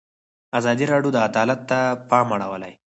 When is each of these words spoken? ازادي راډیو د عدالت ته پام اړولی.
ازادي 0.59 0.85
راډیو 0.91 1.13
د 1.13 1.17
عدالت 1.27 1.59
ته 1.69 1.79
پام 2.09 2.27
اړولی. 2.35 2.73